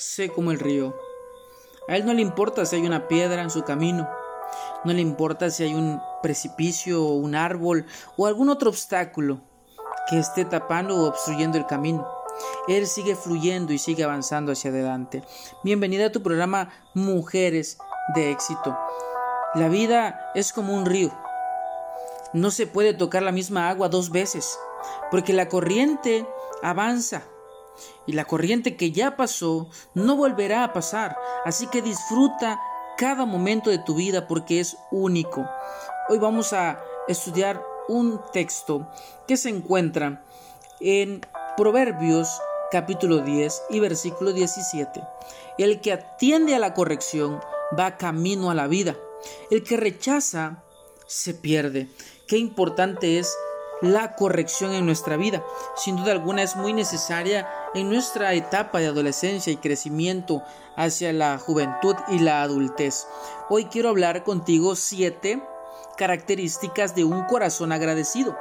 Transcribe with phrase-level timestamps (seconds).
[0.00, 0.96] sé como el río.
[1.88, 4.08] A él no le importa si hay una piedra en su camino,
[4.84, 9.42] no le importa si hay un precipicio un árbol o algún otro obstáculo
[10.08, 12.08] que esté tapando o obstruyendo el camino.
[12.66, 15.22] Él sigue fluyendo y sigue avanzando hacia adelante.
[15.62, 17.76] Bienvenida a tu programa Mujeres
[18.14, 18.76] de éxito.
[19.54, 21.12] La vida es como un río.
[22.32, 24.58] No se puede tocar la misma agua dos veces,
[25.10, 26.26] porque la corriente
[26.62, 27.24] avanza
[28.06, 31.16] y la corriente que ya pasó no volverá a pasar.
[31.44, 32.60] Así que disfruta
[32.96, 35.46] cada momento de tu vida porque es único.
[36.08, 38.88] Hoy vamos a estudiar un texto
[39.26, 40.24] que se encuentra
[40.80, 41.20] en
[41.56, 42.28] Proverbios
[42.70, 45.02] capítulo 10 y versículo 17.
[45.58, 47.40] El que atiende a la corrección
[47.78, 48.96] va camino a la vida.
[49.50, 50.62] El que rechaza
[51.06, 51.88] se pierde.
[52.28, 53.34] Qué importante es
[53.80, 55.42] la corrección en nuestra vida.
[55.76, 60.42] Sin duda alguna es muy necesaria en nuestra etapa de adolescencia y crecimiento
[60.76, 63.06] hacia la juventud y la adultez.
[63.48, 65.42] Hoy quiero hablar contigo siete
[65.96, 68.36] características de un corazón agradecido.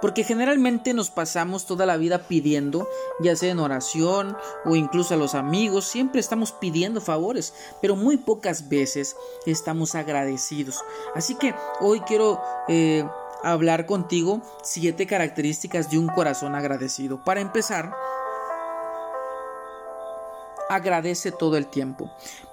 [0.00, 2.86] Porque generalmente nos pasamos toda la vida pidiendo,
[3.18, 8.16] ya sea en oración o incluso a los amigos, siempre estamos pidiendo favores, pero muy
[8.16, 10.84] pocas veces estamos agradecidos.
[11.16, 13.04] Así que hoy quiero eh,
[13.42, 17.24] hablar contigo siete características de un corazón agradecido.
[17.24, 17.92] Para empezar,
[20.68, 22.10] agradece todo el tiempo.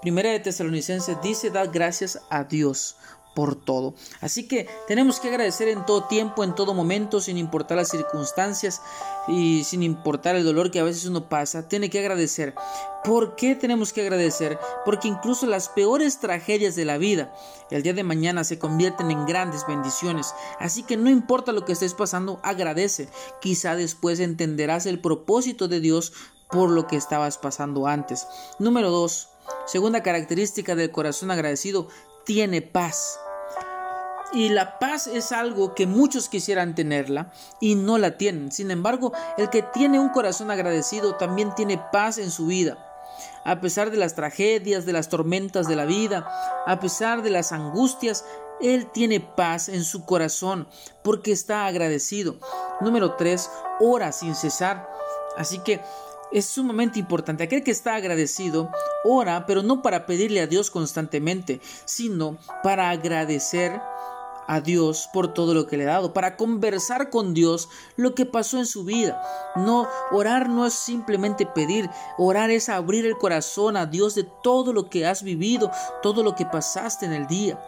[0.00, 2.96] Primera de Tesalonicenses dice, da gracias a Dios
[3.38, 3.94] por todo.
[4.20, 8.82] Así que tenemos que agradecer en todo tiempo, en todo momento, sin importar las circunstancias
[9.28, 12.56] y sin importar el dolor que a veces uno pasa, tiene que agradecer.
[13.04, 14.58] ¿Por qué tenemos que agradecer?
[14.84, 17.32] Porque incluso las peores tragedias de la vida,
[17.70, 20.34] el día de mañana se convierten en grandes bendiciones.
[20.58, 23.08] Así que no importa lo que estés pasando, agradece.
[23.40, 26.12] Quizá después entenderás el propósito de Dios
[26.50, 28.26] por lo que estabas pasando antes.
[28.58, 29.28] Número 2.
[29.66, 31.88] Segunda característica del corazón agradecido,
[32.24, 33.18] tiene paz.
[34.32, 38.52] Y la paz es algo que muchos quisieran tenerla y no la tienen.
[38.52, 42.84] Sin embargo, el que tiene un corazón agradecido también tiene paz en su vida.
[43.44, 46.28] A pesar de las tragedias, de las tormentas de la vida,
[46.66, 48.24] a pesar de las angustias,
[48.60, 50.68] él tiene paz en su corazón
[51.02, 52.36] porque está agradecido.
[52.80, 53.50] Número 3.
[53.80, 54.88] Ora sin cesar.
[55.36, 55.80] Así que
[56.32, 57.44] es sumamente importante.
[57.44, 58.70] Aquel que está agradecido
[59.04, 63.80] ora, pero no para pedirle a Dios constantemente, sino para agradecer
[64.48, 68.24] a Dios por todo lo que le ha dado, para conversar con Dios lo que
[68.24, 69.22] pasó en su vida.
[69.56, 74.72] No, orar no es simplemente pedir, orar es abrir el corazón a Dios de todo
[74.72, 75.70] lo que has vivido,
[76.02, 77.60] todo lo que pasaste en el día.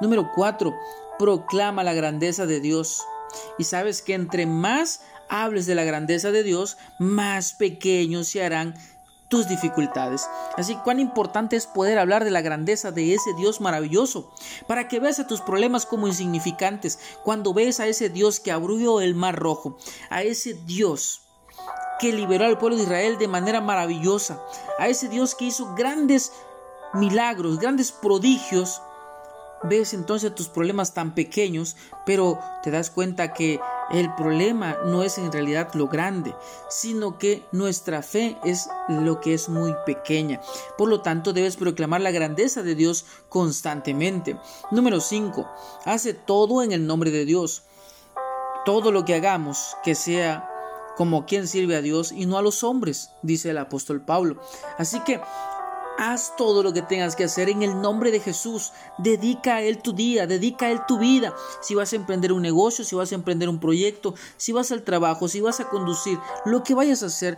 [0.00, 0.72] Número 4.
[1.18, 3.02] Proclama la grandeza de Dios.
[3.58, 8.74] Y sabes que entre más hables de la grandeza de Dios, más pequeños se harán
[9.28, 10.28] tus dificultades.
[10.56, 14.32] Así cuán importante es poder hablar de la grandeza de ese Dios maravilloso,
[14.66, 19.00] para que veas a tus problemas como insignificantes, cuando ves a ese Dios que abrió
[19.00, 19.78] el mar rojo,
[20.10, 21.22] a ese Dios
[22.00, 24.40] que liberó al pueblo de Israel de manera maravillosa,
[24.78, 26.32] a ese Dios que hizo grandes
[26.94, 28.80] milagros, grandes prodigios,
[29.64, 35.18] ves entonces tus problemas tan pequeños, pero te das cuenta que el problema no es
[35.18, 36.34] en realidad lo grande,
[36.68, 40.40] sino que nuestra fe es lo que es muy pequeña.
[40.76, 44.38] Por lo tanto, debes proclamar la grandeza de Dios constantemente.
[44.70, 45.48] Número 5.
[45.84, 47.62] Hace todo en el nombre de Dios.
[48.64, 50.48] Todo lo que hagamos que sea
[50.98, 54.42] como quien sirve a Dios y no a los hombres, dice el apóstol Pablo.
[54.78, 55.20] Así que
[56.00, 58.72] Haz todo lo que tengas que hacer en el nombre de Jesús.
[58.98, 61.34] Dedica a Él tu día, dedica a Él tu vida.
[61.60, 64.84] Si vas a emprender un negocio, si vas a emprender un proyecto, si vas al
[64.84, 67.36] trabajo, si vas a conducir, lo que vayas a hacer,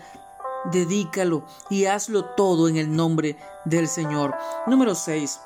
[0.71, 4.34] dedícalo y hazlo todo en el nombre del Señor.
[4.66, 5.41] Número 6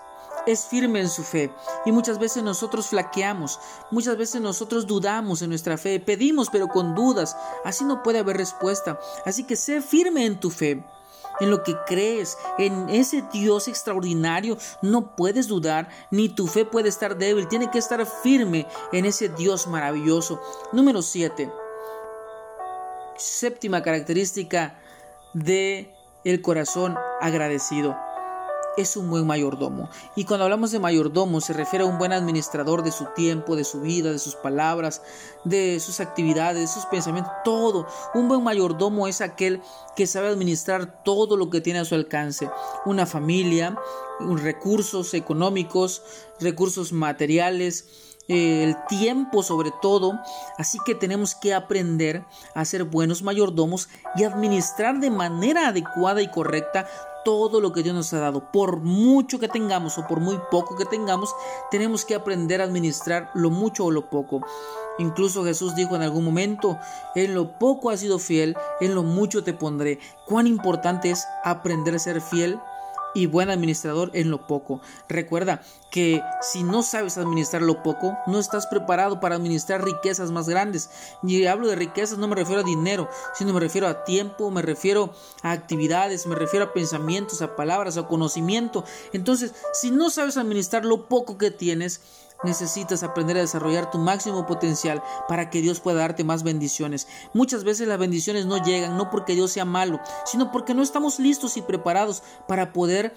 [0.49, 1.53] es firme en su fe.
[1.87, 3.61] Y muchas veces nosotros flaqueamos,
[3.93, 7.37] muchas veces nosotros dudamos en nuestra fe, pedimos pero con dudas.
[7.65, 8.99] Así no puede haber respuesta.
[9.25, 10.85] Así que sé firme en tu fe
[11.41, 16.89] en lo que crees, en ese Dios extraordinario, no puedes dudar, ni tu fe puede
[16.89, 20.41] estar débil, tiene que estar firme en ese Dios maravilloso.
[20.73, 21.51] Número 7.
[23.17, 24.79] Séptima característica
[25.33, 25.95] de
[26.25, 27.97] el corazón agradecido
[28.77, 29.89] es un buen mayordomo.
[30.17, 33.65] Y cuando hablamos de mayordomo se refiere a un buen administrador de su tiempo, de
[33.65, 35.03] su vida, de sus palabras,
[35.45, 37.87] de sus actividades, de sus pensamientos, todo.
[38.15, 39.61] Un buen mayordomo es aquel
[39.97, 42.51] que sabe administrar todo lo que tiene a su alcance.
[42.85, 43.77] Una familia,
[44.21, 46.03] recursos económicos,
[46.41, 50.19] recursos materiales, eh, el tiempo sobre todo,
[50.57, 52.25] así que tenemos que aprender
[52.55, 56.87] a ser buenos mayordomos y administrar de manera adecuada y correcta
[57.25, 58.53] todo lo que Dios nos ha dado.
[58.53, 61.35] Por mucho que tengamos o por muy poco que tengamos,
[61.71, 64.43] tenemos que aprender a administrar lo mucho o lo poco.
[64.99, 66.79] Incluso Jesús dijo en algún momento,
[67.15, 69.99] en lo poco has sido fiel, en lo mucho te pondré.
[70.27, 72.61] Cuán importante es aprender a ser fiel
[73.15, 74.81] y buen administrador en lo poco.
[75.09, 80.49] Recuerda que si no sabes administrar lo poco, no estás preparado para administrar riquezas más
[80.49, 80.91] grandes.
[81.23, 84.63] Y hablo de riquezas, no me refiero a dinero, sino me refiero a tiempo, me
[84.63, 88.85] refiero a actividades, me refiero a pensamientos, a palabras, a conocimiento.
[89.13, 92.01] Entonces, si no sabes administrar lo poco que tienes,
[92.43, 97.07] necesitas aprender a desarrollar tu máximo potencial para que Dios pueda darte más bendiciones.
[97.33, 101.19] Muchas veces las bendiciones no llegan no porque Dios sea malo, sino porque no estamos
[101.19, 103.15] listos y preparados para poder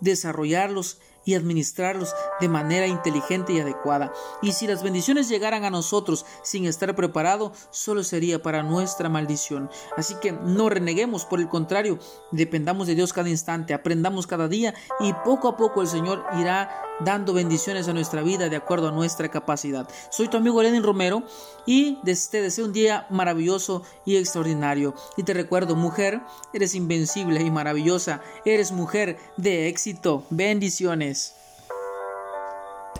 [0.00, 4.12] desarrollarlos y administrarlos de manera inteligente y adecuada.
[4.40, 9.68] Y si las bendiciones llegaran a nosotros sin estar preparado, solo sería para nuestra maldición.
[9.94, 11.98] Así que no reneguemos, por el contrario,
[12.32, 16.87] dependamos de Dios cada instante, aprendamos cada día y poco a poco el Señor irá
[17.00, 19.88] dando bendiciones a nuestra vida de acuerdo a nuestra capacidad.
[20.10, 21.22] Soy tu amigo Lenin Romero
[21.66, 21.98] y
[22.30, 24.94] te deseo un día maravilloso y extraordinario.
[25.16, 26.20] Y te recuerdo, mujer,
[26.52, 30.24] eres invencible y maravillosa, eres mujer de éxito.
[30.30, 31.37] Bendiciones.